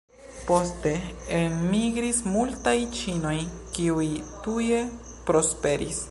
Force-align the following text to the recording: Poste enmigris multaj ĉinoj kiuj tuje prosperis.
Poste 0.45 0.93
enmigris 1.39 2.21
multaj 2.37 2.75
ĉinoj 3.01 3.37
kiuj 3.75 4.07
tuje 4.47 4.81
prosperis. 5.29 5.99